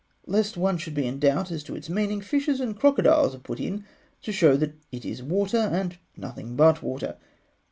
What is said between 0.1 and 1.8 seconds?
Lest one should be in doubt as to